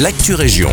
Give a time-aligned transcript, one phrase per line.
[0.00, 0.70] l'actu région.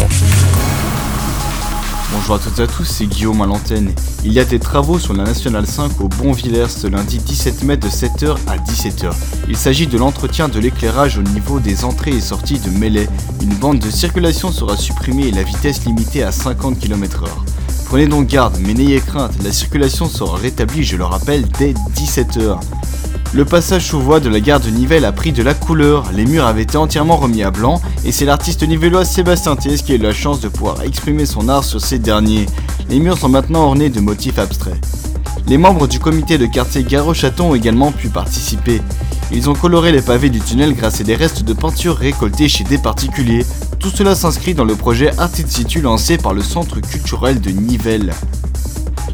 [2.11, 3.93] Bonjour à toutes et à tous, c'est Guillaume à l'antenne.
[4.25, 7.77] Il y a des travaux sur la Nationale 5 au Bonvillers ce lundi 17 mai
[7.77, 9.11] de 7h à 17h.
[9.47, 13.07] Il s'agit de l'entretien de l'éclairage au niveau des entrées et sorties de Mêlée.
[13.41, 17.27] Une bande de circulation sera supprimée et la vitesse limitée à 50 km/h.
[17.85, 22.59] Prenez donc garde, mais n'ayez crainte, la circulation sera rétablie, je le rappelle, dès 17h.
[23.33, 26.25] Le passage sous voie de la gare de Nivelles a pris de la couleur, les
[26.25, 29.95] murs avaient été entièrement remis à blanc et c'est l'artiste nivellois Sébastien Thiès qui a
[29.95, 32.45] eu la chance de pouvoir exprimer son art sur ces derniers.
[32.89, 34.85] Les murs sont maintenant ornés de motifs abstraits.
[35.47, 38.81] Les membres du comité de quartier Garo-Châton ont également pu participer.
[39.31, 42.65] Ils ont coloré les pavés du tunnel grâce à des restes de peinture récoltés chez
[42.65, 43.45] des particuliers.
[43.79, 47.51] Tout cela s'inscrit dans le projet Art in Situ lancé par le centre culturel de
[47.51, 48.13] Nivelles.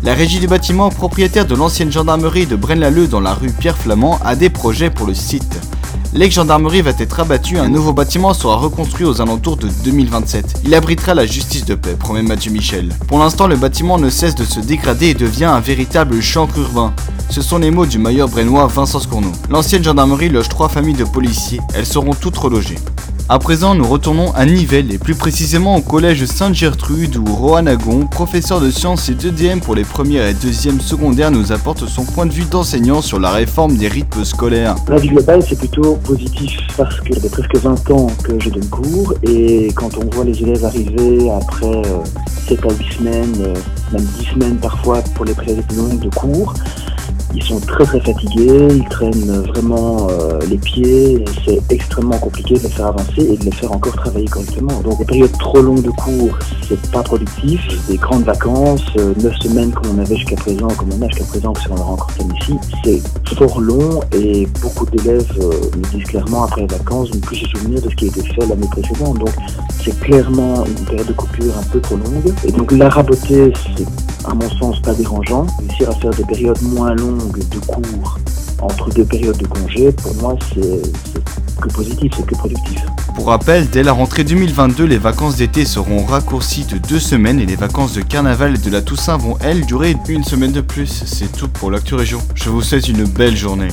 [0.04, 4.20] La régie du bâtiment, propriétaire de l'ancienne gendarmerie de Braine-l'Alleud dans la rue Pierre Flamand,
[4.24, 5.60] a des projets pour le site.
[6.14, 10.62] L'ex-gendarmerie va être abattue, un nouveau bâtiment sera reconstruit aux alentours de 2027.
[10.66, 12.90] Il abritera la justice de paix, promet Mathieu Michel.
[13.08, 16.94] Pour l'instant, le bâtiment ne cesse de se dégrader et devient un véritable chantre urbain.
[17.30, 19.32] Ce sont les mots du maillot brennois Vincent Scourneau.
[19.50, 22.80] L'ancienne gendarmerie loge trois familles de policiers, elles seront toutes relogées.
[23.30, 28.08] À présent, nous retournons à Nivelles et plus précisément au collège Sainte-Gertrude où Rohan Agon,
[28.08, 32.26] professeur de sciences et 2DM pour les premières et deuxièmes secondaires, nous apporte son point
[32.26, 34.76] de vue d'enseignant sur la réforme des rythmes scolaires.
[34.88, 38.70] L'avis global, c'est plutôt positif parce que ça fait presque 20 ans que je donne
[38.70, 41.82] cours et quand on voit les élèves arriver après
[42.48, 43.54] 7 à 8 semaines, euh,
[43.92, 46.54] même 10 semaines parfois pour les périodes longues de cours,
[47.36, 52.64] ils sont très très fatigués, ils traînent vraiment euh, les pieds c'est extrêmement compliqué de
[52.64, 54.82] les faire avancer et de les faire encore travailler correctement.
[54.82, 57.62] Donc des périodes trop longues de cours, c'est pas productif.
[57.88, 61.26] Des grandes vacances, euh, 9 semaines comme on avait jusqu'à présent, comme on a jusqu'à
[61.26, 62.12] présent, parce qu'on aura encore
[62.42, 63.02] ici, c'est
[63.36, 67.46] fort long et beaucoup d'élèves euh, me disent clairement après les vacances ne plus se
[67.48, 69.20] souvenir de ce qui a été fait l'année précédente.
[69.20, 69.34] Donc
[69.84, 72.34] c'est clairement une période de coupure un peu trop longue.
[72.46, 75.48] Et donc la raboter, c'est à mon sens pas dérangeant.
[75.60, 78.20] Réussir à faire des périodes moins longues de cours
[78.62, 80.82] entre deux périodes de congé, pour moi c'est
[81.62, 82.82] que positif, c'est que productif.
[83.16, 87.46] Pour rappel, dès la rentrée 2022, les vacances d'été seront raccourcies de deux semaines et
[87.46, 91.04] les vacances de carnaval et de la Toussaint vont elles durer une semaine de plus.
[91.06, 92.20] C'est tout pour l'actu région.
[92.36, 93.66] Je vous souhaite une belle journée.